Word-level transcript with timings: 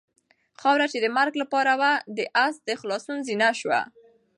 خاوره 0.61 0.87
چې 0.93 0.97
د 1.01 1.05
مرګ 1.17 1.33
لپاره 1.41 1.71
وه 1.79 1.91
د 2.17 2.19
آس 2.45 2.55
د 2.67 2.69
خلاصون 2.81 3.17
زینه 3.27 3.49
شوه. 3.59 3.81